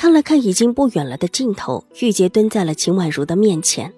[0.00, 3.92] 看了看已经不远了的尽头，玉洁蹲在了秦婉如的面前。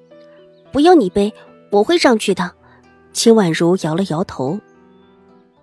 [0.72, 1.30] 不用你背，
[1.70, 2.50] 我会上去的。
[3.12, 4.58] 秦婉如摇了摇头。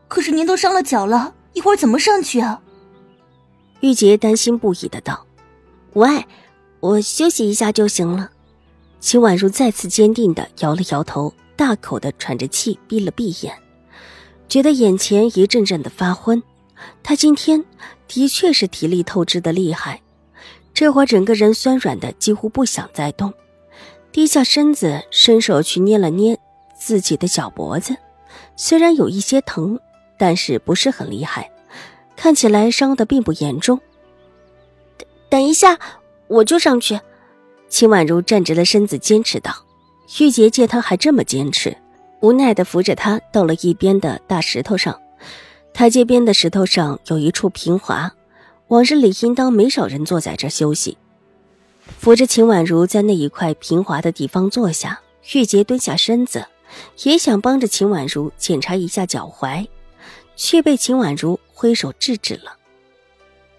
[0.07, 2.61] 可是您都伤了脚了，一会儿怎么上去啊？
[3.79, 5.25] 玉洁担心不已的道
[5.93, 6.27] ：“无碍，
[6.81, 8.29] 我休息一下就行了。”
[9.01, 13.57] 秦婉如再次坚定的摇了摇头，大口的喘着气，闭了闭眼，
[14.47, 16.43] 觉得眼前一阵阵的发昏。
[17.01, 17.65] 她今天
[18.07, 19.99] 的确是体力透支的厉害。
[20.77, 23.33] 这会儿整个人酸软的几乎不想再动，
[24.11, 26.37] 低下身子，伸手去捏了捏
[26.77, 27.97] 自己的脚脖子，
[28.55, 29.79] 虽然有一些疼，
[30.19, 31.49] 但是不是很厉害，
[32.15, 33.81] 看起来伤的并不严重。
[34.99, 35.79] 等等一下，
[36.27, 36.99] 我就上去。
[37.67, 39.51] 秦婉如站直了身子，坚持道。
[40.19, 41.75] 玉洁见她还这么坚持，
[42.21, 44.95] 无奈的扶着她到了一边的大石头上，
[45.73, 48.13] 台阶边的石头上有一处平滑。
[48.67, 50.97] 往日里应当没少人坐在这休息，
[51.99, 54.99] 扶着秦婉如在那一块平滑的地方坐下。
[55.33, 56.45] 玉洁蹲下身子，
[57.03, 59.67] 也想帮着秦婉如检查一下脚踝，
[60.37, 62.55] 却被秦婉如挥手制止了。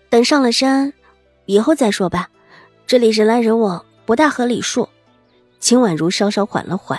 [0.08, 0.94] 等上了山，
[1.44, 2.30] 以后再说吧。
[2.86, 4.88] 这里人来人往，不大合礼数。
[5.60, 6.98] 秦婉如稍稍缓了缓，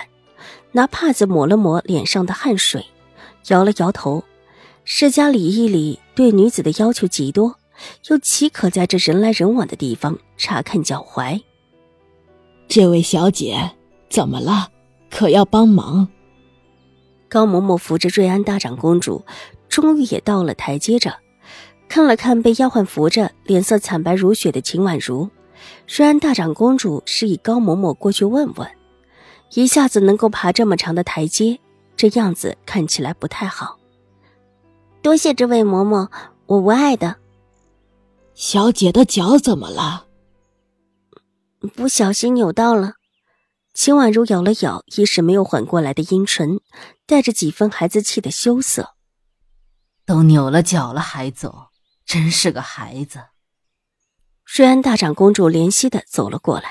[0.70, 2.86] 拿帕子抹了抹脸上的汗水，
[3.48, 4.22] 摇了摇头。
[4.84, 7.56] 世家礼仪里对女子的要求极多。
[8.08, 11.42] 又岂可在这人来人往的地方查看脚踝？
[12.68, 13.72] 这位小姐
[14.08, 14.68] 怎么了？
[15.10, 16.08] 可要帮忙？
[17.28, 19.24] 高嬷嬷扶着瑞安大长公主，
[19.68, 21.16] 终于也到了台阶着，
[21.88, 25.28] 看了看被丫鬟扶着、脸色惨白如雪的秦婉如，
[25.88, 28.68] 瑞安大长公主示意高嬷嬷过去问问。
[29.54, 31.58] 一下子能够爬这么长的台阶，
[31.96, 33.78] 这样子看起来不太好。
[35.02, 36.08] 多谢这位嬷嬷，
[36.46, 37.16] 我无碍的。
[38.42, 40.06] 小姐的脚怎么了？
[41.76, 42.94] 不小心扭到了。
[43.74, 46.58] 秦婉如咬了咬一时没有缓过来的阴唇，
[47.04, 48.94] 带着几分孩子气的羞涩。
[50.06, 51.66] 都扭了脚了还走，
[52.06, 53.24] 真是个孩子。
[54.56, 56.70] 瑞安大长公主怜惜的走了过来，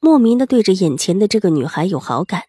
[0.00, 2.44] 莫名的对着眼前的这个女孩有好感。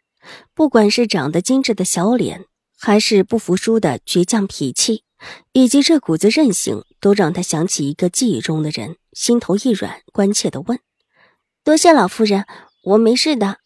[0.53, 2.45] 不管是长得精致的小脸，
[2.79, 5.03] 还是不服输的倔强脾气。
[5.53, 10.79] 以及这股子韧性，都让他想起一个记忆中的人，心头一软，关切的问
[11.63, 12.45] ：“多谢老夫人，
[12.83, 13.59] 我没事的。”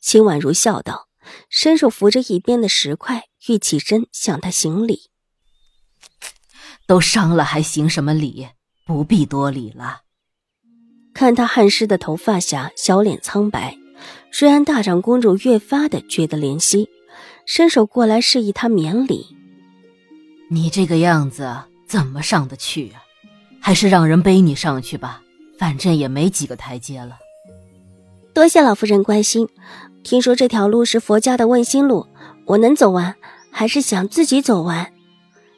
[0.00, 1.08] 秦婉如笑道，
[1.48, 5.10] 伸手扶着一边的石块，欲起身向他行礼。
[6.86, 8.48] 都伤了还行什么礼？
[8.86, 10.02] 不必多礼了。
[11.12, 13.76] 看他汗湿的头发下，小脸苍白，
[14.38, 16.88] 瑞安大长公主越发的觉得怜惜，
[17.44, 19.35] 伸手过来示意他免礼。
[20.48, 21.56] 你这个样子
[21.88, 23.02] 怎么上得去啊？
[23.60, 25.20] 还是让人背你上去吧，
[25.58, 27.16] 反正也没几个台阶了。
[28.32, 29.48] 多谢老夫人关心。
[30.04, 32.06] 听说这条路是佛家的问心路，
[32.44, 33.16] 我能走完，
[33.50, 34.92] 还是想自己走完。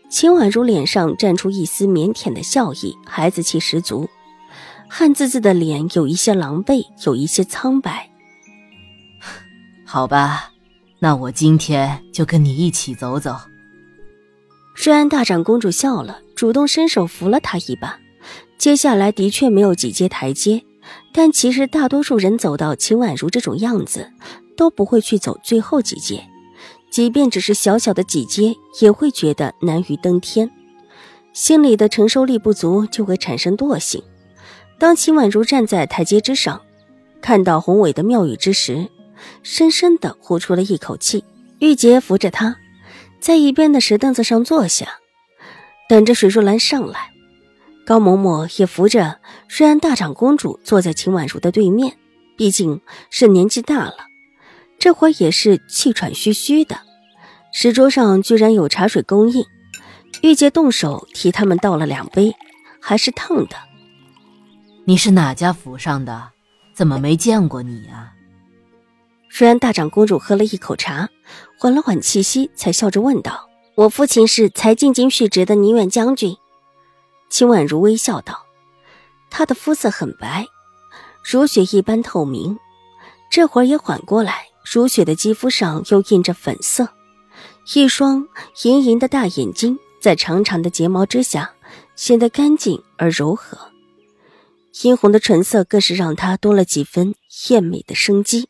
[0.08, 4.08] 秦婉如脸上绽出一丝腼腆的笑意，孩子气十足，
[4.88, 8.08] 汗滋滋的脸有一些狼狈，有一些苍白。
[9.84, 10.50] 好吧，
[10.98, 13.36] 那我今天就跟你一起走走。
[14.80, 17.98] 瑞安大长公主笑了，主动伸手扶了他一把。
[18.56, 20.62] 接下来的确没有几阶台阶，
[21.12, 24.08] 但其实大多数人走到秦婉如这种样子，
[24.56, 26.24] 都不会去走最后几阶，
[26.92, 30.48] 即便只是小小的几阶，也会觉得难于登天，
[31.32, 34.00] 心里的承受力不足，就会产生惰性。
[34.78, 36.60] 当秦婉如站在台阶之上，
[37.20, 38.88] 看到宏伟的庙宇之时，
[39.42, 41.24] 深深的呼出了一口气。
[41.58, 42.56] 玉洁扶着她。
[43.20, 44.86] 在一边的石凳子上坐下，
[45.88, 47.10] 等着水若兰上来。
[47.84, 49.18] 高嬷嬷也扶着
[49.48, 51.96] 虽然大长公主坐在秦婉如的对面，
[52.36, 52.80] 毕竟
[53.10, 53.96] 是年纪大了，
[54.78, 56.78] 这会儿也是气喘吁吁的。
[57.52, 59.44] 石桌上居然有茶水供应，
[60.22, 62.34] 玉洁动手替他们倒了两杯，
[62.80, 63.56] 还是烫的。
[64.84, 66.30] 你是哪家府上的？
[66.74, 68.12] 怎么没见过你呀？
[69.30, 71.08] 虽然大长公主喝了一口茶。
[71.58, 76.36] 缓了缓气息，才笑着问道：“我父亲是才进京续职的宁远将军。”
[77.30, 78.46] 秦婉如微笑道
[79.30, 80.46] ：“他的肤色很白，
[81.22, 82.58] 如雪一般透明。
[83.30, 86.88] 这会儿也缓过来，如雪的肌肤上又印着粉色，
[87.74, 88.26] 一双
[88.64, 91.52] 盈盈的大眼睛在长长的睫毛之下
[91.94, 93.58] 显得干净而柔和，
[94.82, 97.14] 殷红的唇色更是让她多了几分
[97.50, 98.48] 艳美的生机，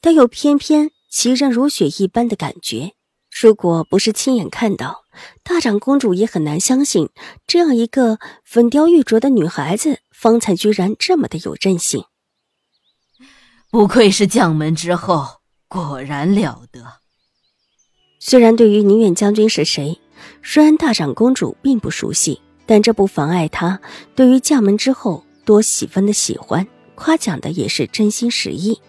[0.00, 2.92] 但又偏偏奇人如雪一般的感觉。
[3.40, 5.04] 如果不是亲眼看到，
[5.42, 7.10] 大长公主也很难相信，
[7.46, 12.04] 这样一个粉雕玉琢的女孩子，方才居然这么的有韧性。
[13.70, 17.00] 不愧是将门之后，果然了得。
[18.18, 20.00] 虽然对于宁远将军是谁，
[20.42, 23.80] 虽然大长公主并不熟悉，但这不妨碍她
[24.16, 28.80] 对于将门之后多几分的喜欢，夸奖的也是真心实意。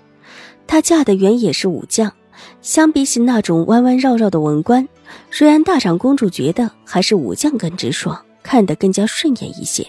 [0.69, 2.13] 她嫁的原也是武将。
[2.61, 4.87] 相比起那种弯弯绕绕的文官，
[5.31, 9.85] 瑞安大长公主觉得还是武将更直爽，看得更加顺眼一些。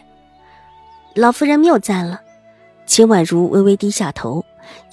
[1.15, 2.23] 老夫人谬赞了，
[2.87, 4.43] 秦婉如微微低下头，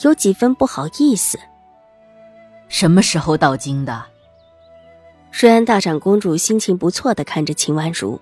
[0.01, 1.39] 有几分不好意思。
[2.67, 4.03] 什么时候到京的？
[5.31, 8.19] 瑞安大长公主心情不错的看着秦婉如，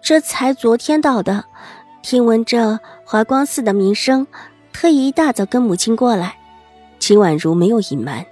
[0.00, 1.44] 这这才昨天到的，
[2.02, 4.26] 听闻这华光寺的名声，
[4.72, 6.36] 特意一大早跟母亲过来。
[6.98, 8.26] 秦婉如没有隐瞒，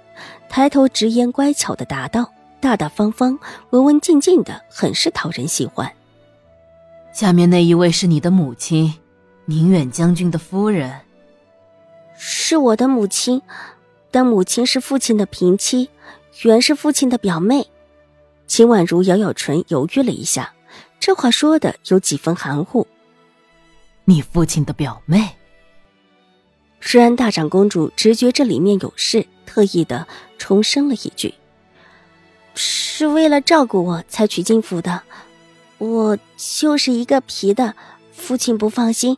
[0.47, 2.31] 抬头直言乖巧的答道
[2.61, 3.39] ：“大大方方，
[3.71, 5.91] 文文静静的，很是讨人喜欢。”
[7.11, 8.93] 下面那一位是你的母亲，
[9.45, 11.01] 宁远将军的夫人。
[12.15, 13.41] 是我的母亲，
[14.11, 15.89] 但母亲是父亲的平妻，
[16.43, 17.67] 原是父亲的表妹。
[18.45, 20.53] 秦婉如咬咬唇，犹豫了一下，
[20.99, 22.85] 这话说的有几分含糊。
[24.05, 25.38] 你父亲的表妹。
[26.91, 30.07] 瑞安大长公主直觉这里面有事，特意的
[30.39, 31.35] 重申了一句
[32.55, 35.03] ：“是为了照顾我才娶进府的，
[35.77, 37.75] 我就是一个皮的，
[38.11, 39.15] 父亲不放心。”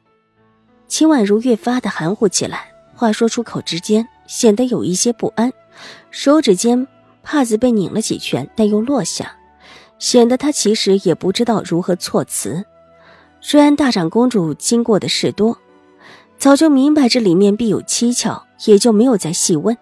[0.89, 5.53] 秦婉如越发的含糊起来，话说出口之间显得有一些不安，
[6.09, 6.85] 手指间
[7.23, 9.37] 帕子被拧了几圈，但又落下，
[9.97, 12.65] 显得她其实也不知道如何措辞。
[13.39, 15.57] 虽然大长公主经过的事多。
[16.41, 19.77] 早就明白这里面必有蹊跷，也就没有再细问。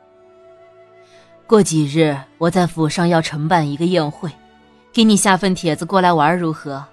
[1.48, 4.30] 过几日我在府上要承办一个宴会，
[4.92, 6.84] 给你下份帖子过来玩如何？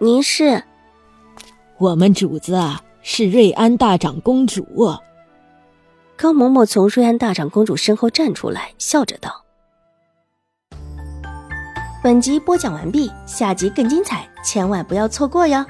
[0.00, 0.64] 您是？
[1.78, 4.66] 我们主子啊是瑞安大长公主。
[6.16, 9.44] 高嬷嬷从瑞安大长公主身后站出来，笑着道
[12.02, 15.64] ：“本集播讲完毕，下集更精彩，千万不要错过哟！”